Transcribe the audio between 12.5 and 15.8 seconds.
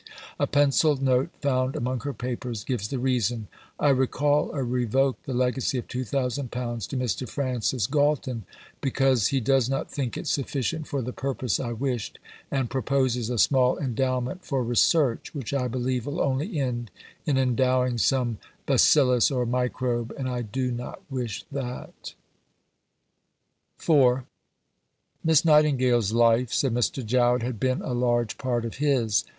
proposes a small Endowment for Research, which I